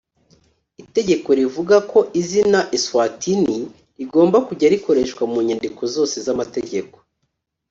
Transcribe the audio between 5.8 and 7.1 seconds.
zose z’amategeko